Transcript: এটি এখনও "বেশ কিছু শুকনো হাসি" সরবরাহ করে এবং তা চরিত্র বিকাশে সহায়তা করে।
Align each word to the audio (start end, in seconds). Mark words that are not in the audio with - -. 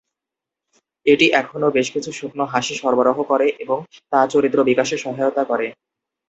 এটি 1.05 1.25
এখনও 1.33 1.69
"বেশ 1.71 1.87
কিছু 1.95 2.09
শুকনো 2.11 2.45
হাসি" 2.45 2.75
সরবরাহ 2.77 3.17
করে 3.23 3.47
এবং 3.63 3.77
তা 4.11 4.19
চরিত্র 4.33 4.59
বিকাশে 4.69 4.95
সহায়তা 4.97 5.43
করে। 5.43 5.67